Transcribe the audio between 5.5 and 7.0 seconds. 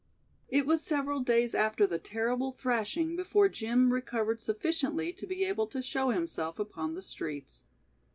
to show himself upon